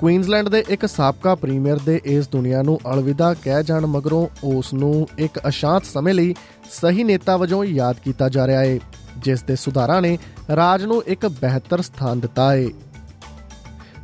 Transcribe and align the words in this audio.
Queensland 0.00 0.48
ਦੇ 0.48 0.64
ਇੱਕ 0.68 0.86
ਸਾਬਕਾ 0.86 1.34
ਪ੍ਰੀਮੀਅਰ 1.34 1.78
ਦੇ 1.78 2.00
ਇਸ 2.04 2.28
ਦੁਨੀਆ 2.28 2.62
ਨੂੰ 2.62 2.78
ਅਲਵਿਦਾ 2.94 3.34
ਕਹਿ 3.34 3.64
ਜਾਣ 3.64 3.86
ਮਗਰੋਂ 3.86 4.26
ਉਸ 4.44 4.72
ਨੂੰ 4.74 5.08
ਇੱਕ 5.18 5.38
ਅਸ਼ਾਂਤ 5.48 5.84
ਸਮੇਂ 5.84 6.14
ਲਈ 6.14 6.34
ਸਹੀ 6.70 7.04
ਨੇਤਾ 7.04 7.36
ਵਜੋਂ 7.36 7.64
ਯਾਦ 7.64 7.96
ਕੀਤਾ 8.04 8.28
ਜਾ 8.28 8.46
ਰਿਹਾ 8.46 8.60
ਹੈ 8.60 8.78
ਜਿਸ 9.18 9.42
ਦੇ 9.42 9.56
ਸੁਧਾਰਾਂ 9.56 10.02
ਨੇ 10.02 10.18
ਰਾਜ 10.56 10.84
ਨੂੰ 10.84 11.02
ਇੱਕ 11.06 11.26
ਬਿਹਤਰ 11.26 11.82
ਸਥਾਨ 11.82 12.20
ਦਿੱਤਾ 12.20 12.52
ਹੈ 12.52 12.66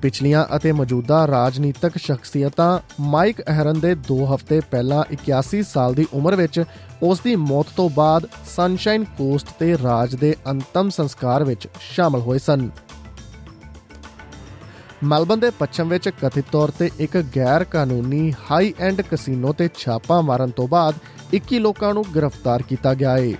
ਪਿਛਲੀਆਂ 0.03 0.45
ਅਤੇ 0.57 0.73
ਮੌਜੂਦਾ 0.73 1.27
ਰਾਜਨੀਤਿਕ 1.27 1.93
ਸ਼ਖਸੀਅਤਾਂ 1.97 2.79
ਮਾਈਕ 3.01 3.41
ਐਹਰਨ 3.41 3.81
ਦੇ 3.81 3.97
2 4.13 4.23
ਹਫ਼ਤੇ 4.35 4.61
ਪਹਿਲਾਂ 4.71 5.03
81 5.15 5.63
ਸਾਲ 5.63 5.95
ਦੀ 5.95 6.07
ਉਮਰ 6.15 6.37
ਵਿੱਚ 6.37 6.65
ਉਸ 7.03 7.21
ਦੀ 7.21 7.37
ਮੌਤ 7.37 7.67
ਤੋਂ 7.77 7.91
ਬਾਅਦ 7.91 8.27
ਸਨਸ਼ਾਈਨ 8.57 9.05
ਕੋਸਟ 9.05 9.47
ਤੇ 9.59 9.77
ਰਾਜ 9.85 10.15
ਦੇ 10.15 10.37
ਅੰਤਮ 10.51 10.91
ਸੰਸਕਾਰ 10.91 11.45
ਵਿੱਚ 11.45 11.69
ਸ਼ਾਮਲ 11.81 12.21
ਹੋਏ 12.21 12.39
ਸਨ। 12.39 12.71
ਮੈਲਬਨ 15.05 15.41
ਦੇ 15.41 15.51
ਪੱਛਮ 15.51 15.89
ਵਿੱਚ 15.89 16.09
ਕਥਿਤ 16.09 16.45
ਤੌਰ 16.53 16.71
ਤੇ 16.79 16.91
ਇੱਕ 17.01 17.17
ਗੈਰ 17.37 17.65
ਕਾਨੂੰਨੀ 17.65 18.33
ਹਾਈ 18.51 18.73
ਐਂਡ 18.79 19.01
ਕਸੀਨੋ 19.01 19.53
ਤੇ 19.53 19.69
ਛਾਪਾ 19.79 20.21
ਮਾਰਨ 20.21 20.51
ਤੋਂ 20.51 20.69
ਬਾਅਦ 20.69 20.95
21 21.37 21.59
ਲੋਕਾਂ 21.59 21.93
ਨੂੰ 21.95 22.05
ਗ੍ਰਿਫਤਾਰ 22.15 22.63
ਕੀਤਾ 22.63 22.95
ਗਿਆ 22.95 23.17
ਹੈ 23.19 23.33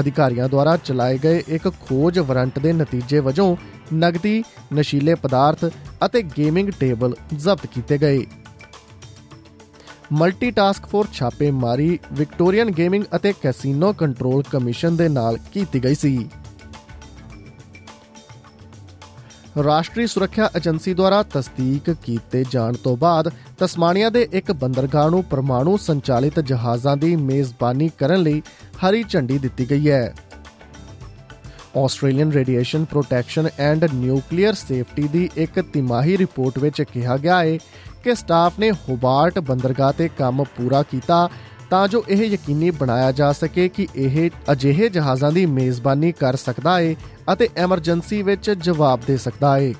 ਅਧਿਕਾਰੀਆਂ 0.00 0.48
ਦੁਆਰਾ 0.48 0.76
ਚਲਾਏ 0.76 1.18
ਗਏ 1.18 1.42
ਇੱਕ 1.48 1.68
ਖੋਜ 1.80 2.18
ਵਾਰੰਟ 2.18 2.58
ਦੇ 2.58 2.72
ਨਤੀਜੇ 2.72 3.20
ਵਜੋਂ 3.20 3.56
ਨਗਦੀ 3.94 4.42
ਨਸ਼ੀਲੇ 4.74 5.14
ਪਦਾਰਥ 5.14 5.64
ਅਤੇ 6.06 6.22
ਗੇਮਿੰਗ 6.22 6.68
ਟੇਬਲ 6.80 7.14
ਜ਼ਬਤ 7.34 7.66
ਕੀਤੇ 7.66 7.98
ਗਏ। 7.98 8.26
ਮਲਟੀ 10.12 10.50
ਟਾਸਕ 10.50 10.86
ਫੋਰਸ 10.86 11.12
ਛਾਪੇਮਾਰੀ 11.12 11.98
ਵਿਕਟੋਰੀਅਨ 12.12 12.70
ਗੇਮਿੰਗ 12.70 13.04
ਅਤੇ 13.16 13.32
ਕੈਸੀਨੋ 13.42 13.92
ਕੰਟਰੋਲ 13.92 14.42
ਕਮਿਸ਼ਨ 14.42 14.96
ਦੇ 14.96 15.08
ਨਾਲ 15.08 15.38
ਕੀਤੀ 15.52 15.84
ਗਈ 15.84 15.94
ਸੀ। 15.94 16.28
ਰਾਸ਼ਟਰੀ 19.58 20.06
ਸੁਰੱਖਿਆ 20.06 20.48
ਏਜੰਸੀ 20.56 20.94
ਦੁਆਰਾ 20.94 21.22
ਤਸਦੀਕ 21.22 21.90
ਕੀਤੇ 21.90 22.44
ਜਾਣ 22.50 22.72
ਤੋਂ 22.72 22.96
ਬਾਅਦ 22.96 23.30
ਤਸਮਾਨੀਆ 23.58 24.10
ਦੇ 24.10 24.28
ਇੱਕ 24.32 24.52
ਬੰਦਰਗਾਹ 24.52 25.10
ਨੂੰ 25.10 25.24
ਪਰਮਾਣੂ 25.24 25.76
ਸੰਚਾਲਿਤ 25.76 26.40
ਜਹਾਜ਼ਾਂ 26.40 26.96
ਦੀ 26.96 27.16
ਮੇਜ਼ਬਾਨੀ 27.16 27.90
ਕਰਨ 27.98 28.22
ਲਈ 28.22 28.42
ਹਰੀ 28.86 29.02
ਝੰਡੀ 29.02 29.38
ਦਿੱਤੀ 29.38 29.70
ਗਈ 29.70 29.90
ਹੈ। 29.90 30.14
Australian 31.76 32.32
radiation 32.32 32.84
protection 32.84 33.48
and 33.58 33.84
nuclear 33.94 34.54
safety 34.54 35.08
ਦੀ 35.08 35.28
ਇੱਕ 35.36 35.60
ਤਿਮਾਹੀ 35.60 36.16
ਰਿਪੋਰਟ 36.16 36.58
ਵਿੱਚ 36.58 36.82
ਕਿਹਾ 36.82 37.16
ਗਿਆ 37.16 37.38
ਹੈ 37.42 37.56
ਕਿ 38.04 38.14
ਸਟਾਫ 38.14 38.58
ਨੇ 38.58 38.70
ਹੋਬਾਰਟ 38.70 39.38
ਬੰਦਰਗਾਹ 39.38 39.92
ਤੇ 39.92 40.08
ਕੰਮ 40.18 40.44
ਪੂਰਾ 40.56 40.82
ਕੀਤਾ 40.82 41.28
ਤਾਂ 41.72 41.86
ਜੋ 41.88 42.02
ਇਹ 42.08 42.22
ਯਕੀਨੀ 42.24 42.70
ਬਣਾਇਆ 42.70 43.12
ਜਾ 43.12 43.30
ਸਕੇ 43.32 43.68
ਕਿ 43.68 43.86
ਇਹ 43.96 44.30
ਅਜਿਹੇ 44.52 44.88
ਜਹਾਜ਼ਾਂ 44.88 45.30
ਦੀ 45.32 45.44
ਮੇਜ਼ਬਾਨੀ 45.46 46.10
ਕਰ 46.12 46.36
ਸਕਦਾ 46.36 46.78
ਹੈ 46.80 46.94
ਅਤੇ 47.32 47.48
ਐਮਰਜੈਂਸੀ 47.56 48.22
ਵਿੱਚ 48.22 48.50
ਜਵਾਬ 48.50 49.00
ਦੇ 49.06 49.16
ਸਕਦਾ 49.16 49.56
ਹੈ 49.58 49.72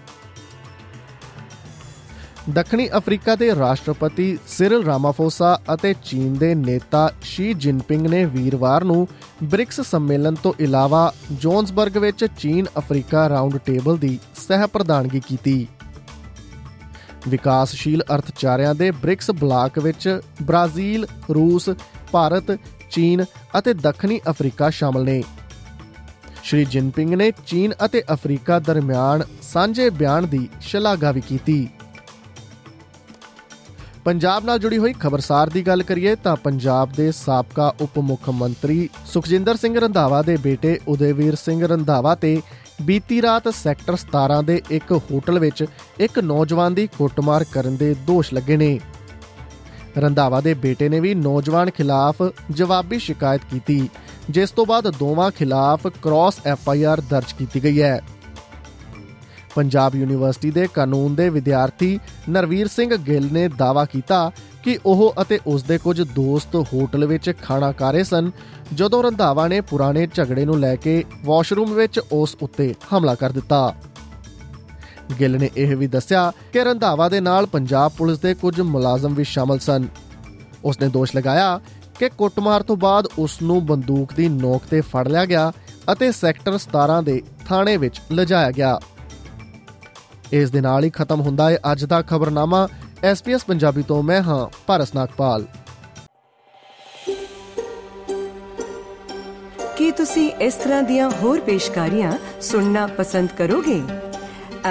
ਦੱਖਣੀ 2.51 2.89
ਅਫਰੀਕਾ 2.97 3.35
ਦੇ 3.35 3.55
ਰਾਸ਼ਟਰਪਤੀ 3.55 4.39
ਸਿਰਲ 4.49 4.85
ਰਾਮਾਫੋਸਾ 4.85 5.59
ਅਤੇ 5.75 5.95
ਚੀਨ 6.05 6.33
ਦੇ 6.35 6.55
ਨੇਤਾ 6.55 7.09
ਸ਼ੀ 7.23 7.53
ਜਿਨਪਿੰਗ 7.55 8.07
ਨੇ 8.07 8.25
ਵੀਰਵਾਰ 8.25 8.85
ਨੂੰ 8.85 9.07
ਬ੍ਰਿਕਸ 9.43 9.81
ਸੰਮੇਲਨ 9.81 10.35
ਤੋਂ 10.35 10.53
ਇਲਾਵਾ 10.61 11.13
ਜੋਨਸਬਰਗ 11.33 11.97
ਵਿੱਚ 11.99 12.25
ਚੀਨ 12.39 12.67
ਅਫਰੀਕਾ 12.79 13.29
ਰਾਉਂਡ 13.29 13.57
ਟੇਬਲ 13.57 13.99
ਦੀ 13.99 14.19
ਸਹਿ 14.49 14.67
ਪ੍ਰਧਾਨਗੀ 14.67 15.21
ਕੀਤੀ। 15.21 15.67
ਵਿਕਾਸਸ਼ੀਲ 17.29 18.03
ਅਰਥਚਾਰਿਆਂ 18.15 18.75
ਦੇ 18.75 18.91
ਬ੍ਰਿਕਸ 18.91 19.31
ਬਲਾਕ 19.31 19.79
ਵਿੱਚ 19.79 20.21
ਬ੍ਰਾਜ਼ੀਲ, 20.43 21.07
ਰੂਸ, 21.31 21.71
ਭਾਰਤ, 22.13 22.59
ਚੀਨ 22.91 23.25
ਅਤੇ 23.59 23.75
ਦੱਖਣੀ 23.75 24.21
ਅਫਰੀਕਾ 24.31 24.71
ਸ਼ਾਮਲ 24.71 25.05
ਨੇ। 25.05 25.23
ਸ਼੍ਰੀ 26.43 26.65
ਜਿਨਪਿੰਗ 26.65 27.15
ਨੇ 27.15 27.31
ਚੀਨ 27.47 27.73
ਅਤੇ 27.85 28.03
ਅਫਰੀਕਾ 28.13 28.59
ਦਰਮਿਆਨ 28.59 29.23
ਸਾਂਝੇ 29.43 29.91
ਬਿਆਨ 29.91 30.27
ਦੀ 30.27 30.49
ਸ਼ਲਾਘਾ 30.61 31.13
ਵੀ 31.13 31.21
ਕੀਤੀ। 31.21 31.69
ਪੰਜਾਬ 34.05 34.45
ਨਾਲ 34.45 34.59
ਜੁੜੀ 34.59 34.79
ਹੋਈ 34.79 34.93
ਖਬਰਸਾਰ 35.01 35.51
ਦੀ 35.51 35.63
ਗੱਲ 35.67 35.83
ਕਰੀਏ 35.83 36.15
ਤਾਂ 36.15 36.35
ਪੰਜਾਬ 36.37 36.93
ਦੇ 36.93 37.11
ਸਾਬਕਾ 37.13 37.73
ਉਪ 37.81 37.99
ਮੁੱਖ 37.99 38.29
ਮੰਤਰੀ 38.31 38.89
ਸੁਖਜਿੰਦਰ 39.07 39.57
ਸਿੰਘ 39.57 39.79
ਰੰਧਾਵਾ 39.81 40.23
ਦੇ 40.23 40.37
ਬੇਟੇ 40.37 40.79
ਉਦੇਵੀਰ 40.89 41.35
ਸਿੰਘ 41.35 41.67
ਰੰਧਾਵਾ 41.67 42.15
ਤੇ 42.15 42.41
ਬੀਤੀ 42.83 43.21
ਰਾਤ 43.23 43.49
ਸੈਕਟਰ 43.55 43.97
17 43.97 44.43
ਦੇ 44.45 44.61
ਇੱਕ 44.71 44.93
ਹੋਟਲ 45.11 45.39
ਵਿੱਚ 45.39 45.65
ਇੱਕ 46.01 46.19
ਨੌਜਵਾਨ 46.19 46.75
ਦੀ 46.75 46.87
ਕੁੱਟਮਾਰ 46.99 47.45
ਕਰਨ 47.53 47.77
ਦੇ 47.77 47.95
ਦੋਸ਼ 48.07 48.33
ਲੱਗੇ 48.35 48.57
ਨੇ। 48.57 48.79
ਰੰਧਾਵਾ 49.99 50.41
ਦੇ 50.41 50.55
ਬੇਟੇ 50.55 50.89
ਨੇ 50.89 51.01
ਵੀ 51.01 51.15
ਨੌਜਵਾਨ 51.15 51.71
ਖਿਲਾਫ 51.71 52.23
ਜਵਾਬੀ 52.51 52.99
ਸ਼ਿਕਾਇਤ 52.99 53.41
ਕੀਤੀ, 53.51 53.89
ਜਿਸ 54.31 54.51
ਤੋਂ 54.51 54.67
ਬਾਅਦ 54.67 54.89
ਦੋਵਾਂ 54.99 55.31
ਖਿਲਾਫ 55.31 55.87
ਕ੍ਰਾਸ 56.03 56.41
ਐਫ 56.47 56.69
ਆਈ 56.69 56.83
ਆਰ 56.85 57.01
ਦਰਜ 57.11 57.33
ਕੀਤੀ 57.39 57.63
ਗਈ 57.65 57.81
ਹੈ। 57.83 58.01
ਪੰਜਾਬ 59.55 59.95
ਯੂਨੀਵਰਸਿਟੀ 59.95 60.51
ਦੇ 60.51 60.67
ਕਾਨੂੰਨ 60.75 61.15
ਦੇ 61.15 61.29
ਵਿਦਿਆਰਥੀ 61.29 61.99
ਨਰਵੀਰ 62.29 62.69
ਸਿੰਘ 62.69 62.97
ਗਿੱਲ 62.97 63.29
ਨੇ 63.33 63.49
ਦਾਅਵਾ 63.49 63.85
ਕੀਤਾ 63.85 64.31
ਕਿ 64.65 64.79
ਉਹ 64.87 65.15
ਅਤੇ 65.23 65.39
ਉਸ 65.47 65.63
ਦੇ 65.63 65.79
ਕੁਝ 65.79 66.03
ਦੋਸਤ 66.03 66.55
ਹੋਟਲ 66.57 67.07
ਵਿੱਚ 67.07 67.33
ਖਾਣਾ 67.43 67.73
ਖਾ 67.73 67.91
ਰਹੇ 67.91 68.05
ਸਨ, 68.05 68.31
ਜਦੋਂ 68.75 69.03
ਰੰਧਾਵਾ 69.03 69.49
ਨੇ 69.49 69.61
ਪੁਰਾਣੇ 69.61 70.07
ਝਗੜੇ 70.15 70.45
ਨੂੰ 70.45 70.61
ਲੈ 70.61 70.77
ਕੇ 70.77 71.05
ਵਾਸ਼ਰੂਮ 71.25 71.73
ਵਿੱਚ 71.73 72.01
ਉਸ 72.13 72.37
ਉੱਤੇ 72.43 72.75
ਹਮਲਾ 72.95 73.15
ਕਰ 73.15 73.31
ਦਿੱਤਾ। 73.31 73.75
ਗਿੱਲ 75.21 75.39
ਨੇ 75.39 75.51
ਇਹ 75.57 75.77
ਵੀ 75.77 75.87
ਦੱਸਿਆ 75.87 76.33
ਕਿ 76.53 76.65
ਰੰਧਾਵਾ 76.65 77.09
ਦੇ 77.09 77.21
ਨਾਲ 77.21 77.47
ਪੰਜਾਬ 77.47 77.93
ਪੁਲਿਸ 77.99 78.19
ਦੇ 78.19 78.35
ਕੁਝ 78.35 78.61
ਮੁਲਾਜ਼ਮ 78.61 79.15
ਵੀ 79.15 79.25
ਸ਼ਾਮਲ 79.25 79.59
ਸਨ। 79.59 79.89
ਉਸ 80.65 80.81
ਨੇ 80.81 80.89
ਦੋਸ਼ 80.89 81.17
ਲਗਾਇਆ 81.17 81.61
ਕਿ 81.99 82.09
ਕੁੱਟਮਾਰ 82.09 82.63
ਤੋਂ 82.63 82.77
ਬਾਅਦ 82.77 83.09
ਉਸ 83.19 83.43
ਨੂੰ 83.43 83.67
ਬੰਦੂਕ 83.67 84.13
ਦੀ 84.13 84.29
ਨੋਕ 84.29 84.63
ਤੇ 84.71 84.81
ਫੜ 84.81 85.09
ਲਿਆ 85.09 85.25
ਗਿਆ 85.25 85.53
ਅਤੇ 85.93 86.13
ਸੈਕਟਰ 86.13 86.59
17 86.59 87.03
ਦੇ 87.03 87.23
ਥਾਣੇ 87.49 87.77
ਵਿੱਚ 87.77 88.01
ਲਿਜਾਇਆ 88.13 88.51
ਗਿਆ। 88.51 88.81
ਇਸ 90.33 90.51
ਦੇ 90.51 90.61
ਨਾਲ 90.61 90.85
ਹੀ 90.85 90.91
ਖਤਮ 90.91 91.21
ਹੁੰਦਾ 91.21 91.51
ਹੈ 91.51 91.59
ਅੱਜ 91.73 91.85
ਦਾ 91.85 92.03
ਖਬਰਨਾਮਾ। 92.03 92.69
ਐਸਪੀਐਸ 93.05 93.45
ਪੰਜਾਬੀ 93.45 93.83
ਤੋਂ 93.83 94.03
ਮੈਂ 94.03 94.23
ਹਾਂ 94.23 94.57
ਪਾਰਸ 94.67 94.95
ਨਾਗਪਾਲ। 94.95 95.47
ਕੀ 99.77 99.91
ਤੁਸੀਂ 99.91 100.33
ਇਸ 100.33 100.55
ਤਰ੍ਹਾਂ 100.55 100.83
ਦੀਆਂ 100.83 101.11
ਹੋਰ 101.11 101.41
ਪੇਸ਼ਕਾਰੀਆਂ 101.41 102.13
ਸੁਣਨਾ 102.41 102.87
ਪਸੰਦ 102.87 103.29
ਕਰੋਗੇ? 103.39 103.83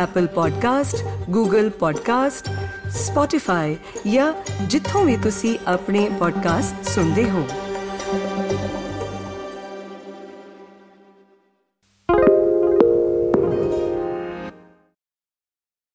Apple 0.04 0.28
Podcast, 0.28 0.98
Google 1.38 1.68
Podcast, 1.68 2.52
Spotify 2.88 3.76
ਜਾਂ 4.12 4.34
ਜਿੱਥੋਂ 4.64 5.06
ਵੀ 5.06 5.18
ਤੁਸੀਂ 5.18 5.60
ਆਪਣੇ 5.68 6.10
ਪੋਡਕਾਸਟ 6.20 6.90
ਸੁਣਦੇ 6.90 7.30
ਹੋ। 7.30 7.48